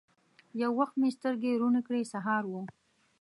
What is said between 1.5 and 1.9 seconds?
روڼې